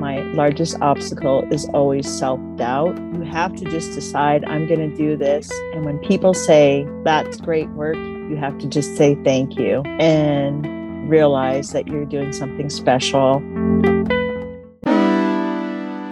[0.00, 2.96] my largest obstacle is always self doubt.
[3.12, 5.50] You have to just decide, I'm going to do this.
[5.74, 11.08] And when people say, that's great work, you have to just say thank you and
[11.10, 13.40] realize that you're doing something special.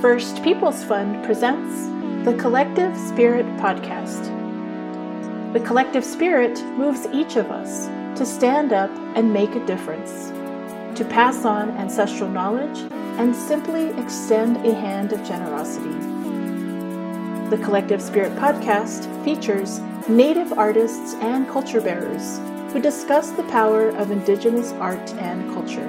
[0.00, 1.86] First People's Fund presents
[2.24, 4.30] the Collective Spirit Podcast.
[5.52, 7.86] The collective spirit moves each of us
[8.18, 10.30] to stand up and make a difference,
[10.96, 12.78] to pass on ancestral knowledge,
[13.18, 15.90] and simply extend a hand of generosity.
[17.50, 22.40] The Collective Spirit podcast features Native artists and culture bearers
[22.72, 25.86] who discuss the power of Indigenous art and culture.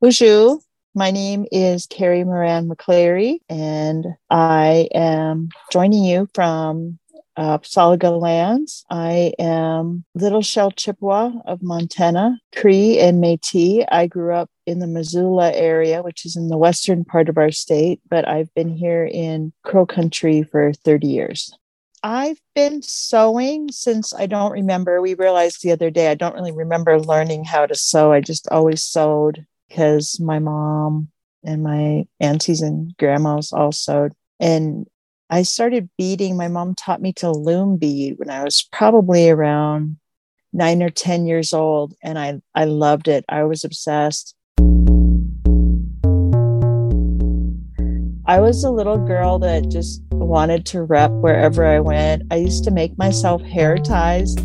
[0.00, 0.60] Bonjour.
[0.94, 7.00] My name is Carrie Moran McCleary, and I am joining you from
[7.36, 8.84] uh, Salaga lands.
[8.90, 13.84] I am Little Shell Chippewa of Montana, Cree and Métis.
[13.90, 17.50] I grew up in the Missoula area, which is in the western part of our
[17.50, 21.52] state, but I've been here in Crow Country for 30 years.
[22.02, 25.00] I've been sewing since I don't remember.
[25.00, 28.12] We realized the other day I don't really remember learning how to sew.
[28.12, 31.08] I just always sewed because my mom
[31.42, 34.12] and my aunties and grandmas all sewed.
[34.38, 34.86] And
[35.34, 36.36] I started beading.
[36.36, 39.96] My mom taught me to loom bead when I was probably around
[40.52, 41.92] nine or 10 years old.
[42.04, 43.24] And I, I loved it.
[43.28, 44.36] I was obsessed.
[48.24, 52.22] I was a little girl that just wanted to rep wherever I went.
[52.30, 54.36] I used to make myself hair ties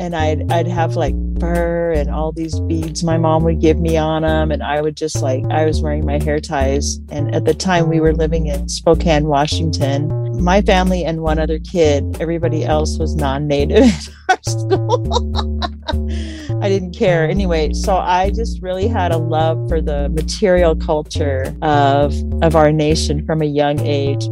[0.00, 3.96] and I'd I'd have like fur and all these beads my mom would give me
[3.96, 7.44] on them and I would just like I was wearing my hair ties and at
[7.44, 10.42] the time we were living in Spokane, Washington.
[10.42, 15.60] My family and one other kid, everybody else was non-native in our school.
[16.60, 17.72] I didn't care anyway.
[17.72, 23.24] So I just really had a love for the material culture of of our nation
[23.24, 24.24] from a young age.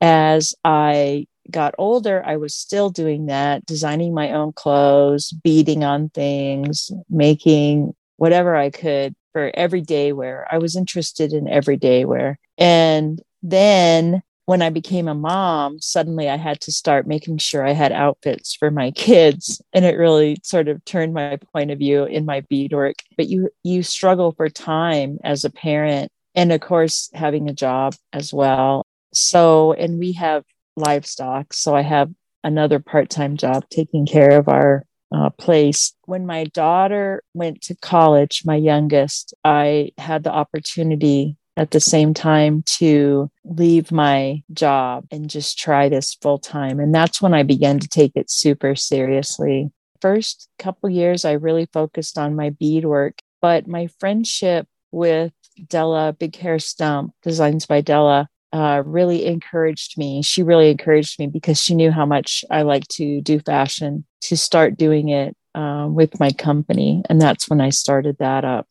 [0.00, 6.10] As I got older, I was still doing that, designing my own clothes, beading on
[6.10, 10.46] things, making whatever I could for everyday wear.
[10.50, 12.38] I was interested in everyday wear.
[12.58, 17.72] And then when I became a mom, suddenly I had to start making sure I
[17.72, 19.62] had outfits for my kids.
[19.72, 22.96] And it really sort of turned my point of view in my beadwork.
[23.16, 27.94] But you you struggle for time as a parent and of course having a job
[28.12, 28.84] as well.
[29.14, 30.44] So and we have
[30.76, 31.52] livestock.
[31.52, 32.10] So I have
[32.44, 35.92] another part time job taking care of our uh, place.
[36.04, 42.12] When my daughter went to college, my youngest, I had the opportunity at the same
[42.12, 46.78] time to leave my job and just try this full time.
[46.78, 49.70] And that's when I began to take it super seriously.
[50.02, 55.32] First couple years, I really focused on my beadwork, but my friendship with
[55.66, 60.22] Della Big Hair Stump, Designs by Della, uh, really encouraged me.
[60.22, 64.36] She really encouraged me because she knew how much I like to do fashion to
[64.36, 67.02] start doing it uh, with my company.
[67.08, 68.66] And that's when I started that up.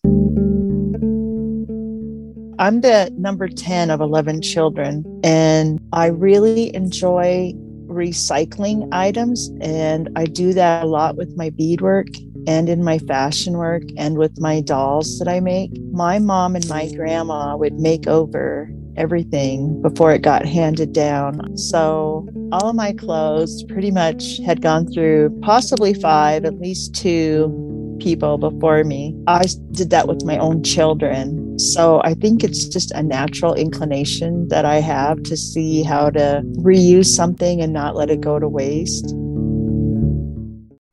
[2.57, 7.53] I'm the number 10 of 11 children, and I really enjoy
[7.87, 9.49] recycling items.
[9.59, 12.07] And I do that a lot with my beadwork
[12.47, 15.71] and in my fashion work and with my dolls that I make.
[15.91, 21.57] My mom and my grandma would make over everything before it got handed down.
[21.57, 27.97] So all of my clothes pretty much had gone through possibly five, at least two
[27.99, 29.15] people before me.
[29.27, 31.57] I did that with my own children.
[31.57, 36.41] So I think it's just a natural inclination that I have to see how to
[36.57, 39.11] reuse something and not let it go to waste.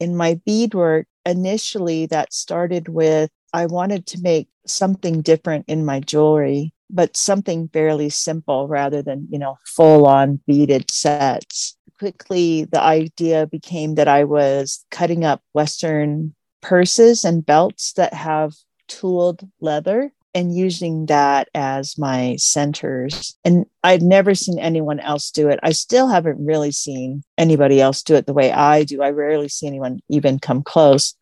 [0.00, 6.00] In my beadwork, initially that started with I wanted to make something different in my
[6.00, 11.76] jewelry but something fairly simple rather than, you know, full on beaded sets.
[11.98, 18.52] Quickly, the idea became that I was cutting up Western purses and belts that have
[18.88, 23.37] tooled leather and using that as my centers.
[23.44, 25.61] And I've never seen anyone else do it.
[25.62, 29.02] I still haven't really seen anybody else do it the way I do.
[29.02, 31.14] I rarely see anyone even come close.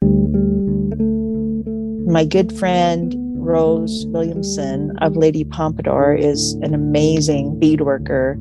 [2.06, 8.34] My good friend Rose Williamson of Lady Pompadour is an amazing beadworker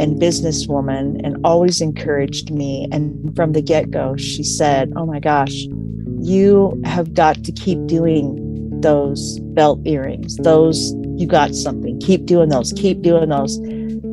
[0.00, 2.86] and businesswoman and always encouraged me.
[2.92, 5.64] And from the get go, she said, Oh my gosh,
[6.20, 8.40] you have got to keep doing
[8.80, 10.36] those belt earrings.
[10.36, 11.98] Those, you got something.
[12.00, 12.72] Keep doing those.
[12.72, 13.58] Keep doing those.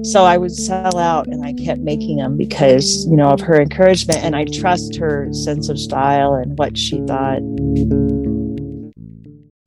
[0.09, 3.61] So I would sell out and I kept making them because, you know, of her
[3.61, 4.23] encouragement.
[4.23, 7.41] And I trust her sense of style and what she thought.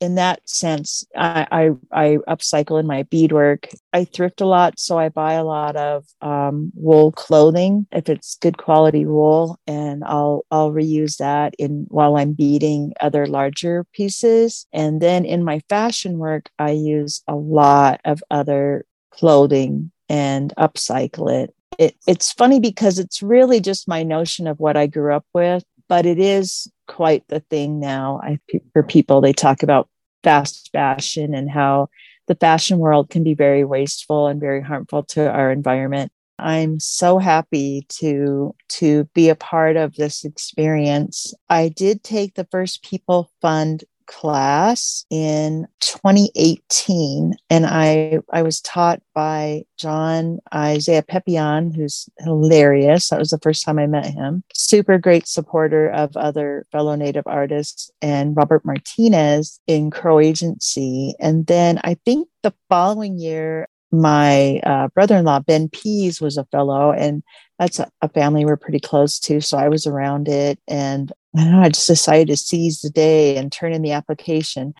[0.00, 3.68] In that sense, I, I, I upcycle in my beadwork.
[3.92, 8.36] I thrift a lot, so I buy a lot of um, wool clothing if it's
[8.36, 14.66] good quality wool, and I'll I'll reuse that in while I'm beading other larger pieces.
[14.72, 21.32] And then in my fashion work, I use a lot of other clothing and upcycle
[21.32, 21.54] it.
[21.78, 21.96] it.
[22.06, 26.04] It's funny because it's really just my notion of what I grew up with, but
[26.04, 28.20] it is quite the thing now.
[28.22, 28.38] I,
[28.72, 29.88] for people, they talk about
[30.22, 31.88] fast fashion and how
[32.26, 36.10] the fashion world can be very wasteful and very harmful to our environment.
[36.38, 41.32] I'm so happy to to be a part of this experience.
[41.48, 49.02] I did take the first People Fund class in 2018 and I I was taught
[49.14, 53.08] by John Isaiah Pepion who's hilarious.
[53.08, 54.42] That was the first time I met him.
[54.54, 61.14] Super great supporter of other fellow native artists and Robert Martinez in Crow Agency.
[61.20, 66.92] And then I think the following year my uh, brother-in-law ben pease was a fellow
[66.92, 67.22] and
[67.58, 71.42] that's a, a, family we're pretty close to so i was around it and I
[71.42, 74.72] don't know, I just decided to seize the day and turn in the application.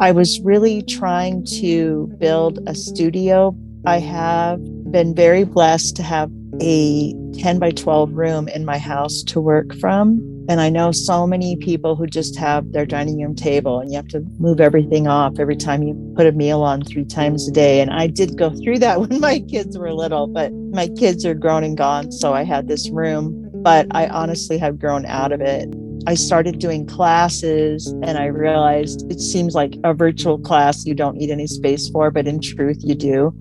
[0.00, 3.56] I was really trying to build a studio.
[3.86, 6.30] I have been very blessed to have
[6.60, 10.20] a 10 by 12 room in my house to work from.
[10.48, 13.96] And I know so many people who just have their dining room table and you
[13.96, 17.52] have to move everything off every time you put a meal on three times a
[17.52, 17.80] day.
[17.80, 21.34] And I did go through that when my kids were little, but my kids are
[21.34, 22.12] grown and gone.
[22.12, 25.68] So I had this room but I honestly have grown out of it.
[26.06, 31.18] I started doing classes and I realized it seems like a virtual class you don't
[31.18, 33.38] need any space for, but in truth, you do.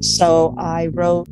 [0.00, 1.26] So I wrote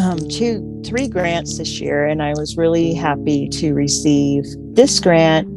[0.00, 4.44] um, two, three grants this year, and I was really happy to receive
[4.74, 5.48] this grant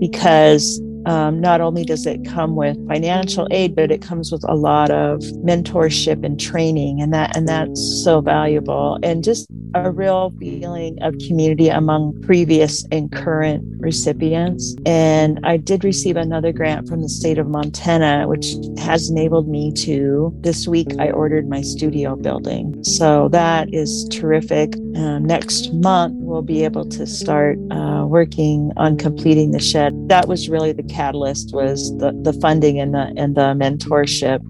[0.00, 4.56] because um, not only does it come with financial aid, but it comes with a
[4.56, 8.98] lot of mentorship and training, and that and that's so valuable.
[9.04, 14.76] And just a real feeling of community among previous and current recipients.
[14.86, 19.72] And I did receive another grant from the state of Montana, which has enabled me
[19.72, 20.32] to.
[20.40, 24.74] This week, I ordered my studio building, so that is terrific.
[24.96, 30.08] Uh, next month, we'll be able to start uh, working on completing the shed.
[30.08, 34.40] That was really the catalyst was the, the funding and the and the mentorship.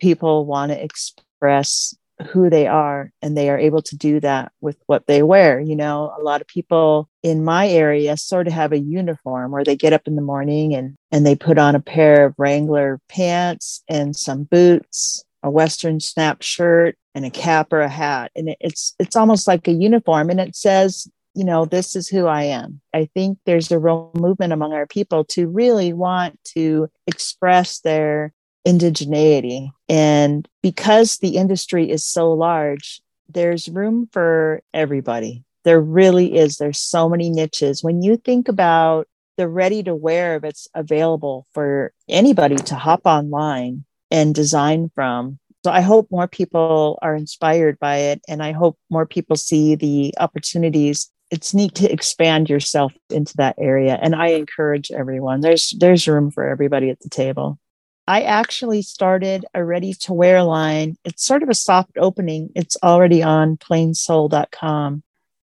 [0.00, 1.94] People want to express
[2.26, 5.76] who they are and they are able to do that with what they wear you
[5.76, 9.76] know a lot of people in my area sort of have a uniform where they
[9.76, 13.82] get up in the morning and and they put on a pair of wrangler pants
[13.88, 18.94] and some boots a western snap shirt and a cap or a hat and it's
[18.98, 22.80] it's almost like a uniform and it says you know, this is who I am.
[22.92, 28.32] I think there's a real movement among our people to really want to express their
[28.66, 29.70] indigeneity.
[29.88, 35.44] And because the industry is so large, there's room for everybody.
[35.64, 36.56] There really is.
[36.56, 37.82] There's so many niches.
[37.82, 39.06] When you think about
[39.36, 45.70] the ready to wear that's available for anybody to hop online and design from, so
[45.70, 48.20] I hope more people are inspired by it.
[48.28, 53.56] And I hope more people see the opportunities it's neat to expand yourself into that
[53.58, 57.58] area and i encourage everyone there's there's room for everybody at the table
[58.06, 60.96] i actually started a ready to wear line.
[61.04, 62.50] It's sort of a soft opening.
[62.54, 65.02] It's already on plainsoul.com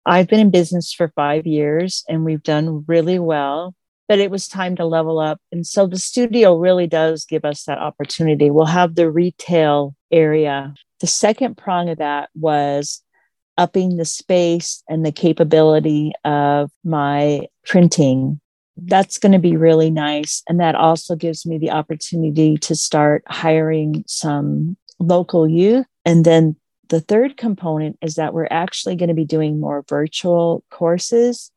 [0.03, 3.75] i've been in business for five years and we've done really well
[4.11, 5.39] but it was time to level up.
[5.53, 8.51] And so the studio really does give us that opportunity.
[8.51, 10.73] We'll have the retail area.
[10.99, 13.01] The second prong of that was
[13.57, 18.40] upping the space and the capability of my printing.
[18.77, 20.43] That's going to be really nice.
[20.47, 25.85] And that also gives me the opportunity to start hiring some local youth.
[26.05, 26.55] And then
[26.89, 31.51] the third component is that we're actually going to be doing more virtual courses.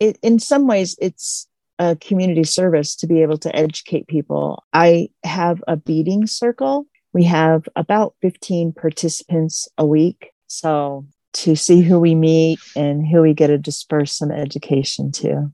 [0.00, 1.46] It, in some ways, it's
[1.78, 4.62] a community service to be able to educate people.
[4.72, 6.86] I have a beading circle.
[7.12, 10.30] We have about 15 participants a week.
[10.46, 15.52] So to see who we meet and who we get to disperse some education to.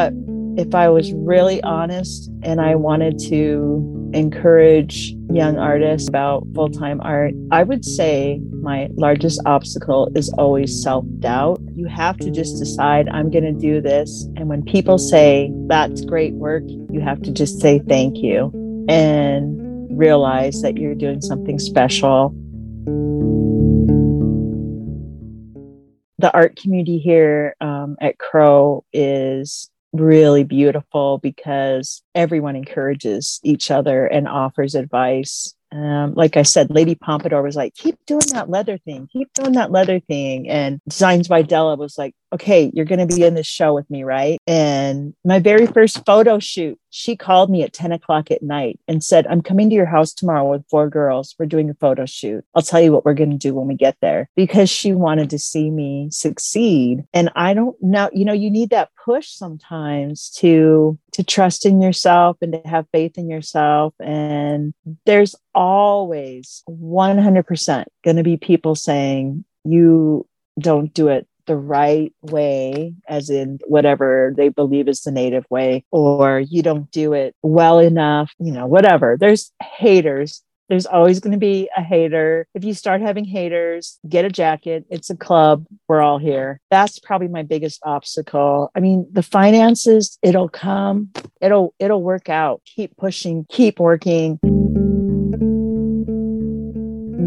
[0.00, 0.14] But
[0.56, 7.02] if I was really honest and I wanted to encourage young artists about full time
[7.02, 11.60] art, I would say my largest obstacle is always self doubt.
[11.74, 14.26] You have to just decide, I'm going to do this.
[14.36, 18.50] And when people say, that's great work, you have to just say thank you.
[18.88, 19.58] And
[19.98, 22.34] realize that you're doing something special.
[26.20, 34.06] the art community here um, at Crow is really beautiful because everyone encourages each other
[34.06, 38.78] and offers advice um, like I said, Lady Pompadour was like, keep doing that leather
[38.78, 40.48] thing, keep doing that leather thing.
[40.48, 43.90] And Designs by Della was like, okay, you're going to be in this show with
[43.90, 44.38] me, right?
[44.46, 49.02] And my very first photo shoot, she called me at 10 o'clock at night and
[49.02, 51.34] said, I'm coming to your house tomorrow with four girls.
[51.38, 52.44] We're doing a photo shoot.
[52.54, 55.30] I'll tell you what we're going to do when we get there because she wanted
[55.30, 57.04] to see me succeed.
[57.12, 61.80] And I don't know, you know, you need that push sometimes to to trust in
[61.80, 64.72] yourself and to have faith in yourself and
[65.06, 70.26] there's always 100% going to be people saying you
[70.58, 75.84] don't do it the right way, as in whatever they believe is the native way,
[75.90, 79.16] or you don't do it well enough, you know, whatever.
[79.18, 80.44] There's haters.
[80.68, 82.46] There's always going to be a hater.
[82.54, 84.84] If you start having haters, get a jacket.
[84.90, 85.66] It's a club.
[85.88, 86.60] We're all here.
[86.70, 88.70] That's probably my biggest obstacle.
[88.76, 91.10] I mean, the finances, it'll come.
[91.40, 92.62] It'll it'll work out.
[92.64, 94.38] Keep pushing, keep working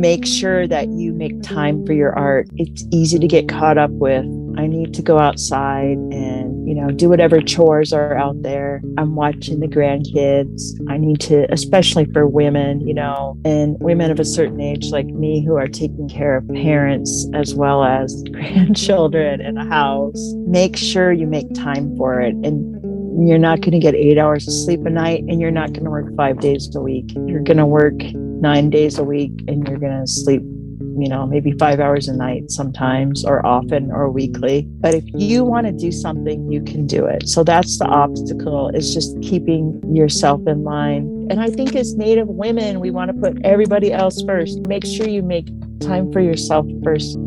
[0.03, 2.49] make sure that you make time for your art.
[2.57, 4.25] It's easy to get caught up with.
[4.57, 8.81] I need to go outside and, you know, do whatever chores are out there.
[8.97, 10.77] I'm watching the grandkids.
[10.89, 15.05] I need to, especially for women, you know, and women of a certain age like
[15.05, 20.33] me who are taking care of parents as well as grandchildren in a house.
[20.45, 22.35] Make sure you make time for it.
[22.43, 22.83] And
[23.25, 25.85] you're not going to get eight hours of sleep a night and you're not going
[25.85, 27.13] to work five days a week.
[27.25, 28.01] You're going to work
[28.43, 32.13] nine days a week and you're going to sleep, you know, maybe five hours a
[32.13, 34.67] night sometimes or often or weekly.
[34.81, 37.27] But if you want to do something, you can do it.
[37.27, 41.27] So that's the obstacle is just keeping yourself in line.
[41.31, 44.67] And I think as Native women, we want to put everybody else first.
[44.67, 45.47] Make sure you make
[45.79, 47.17] time for yourself first.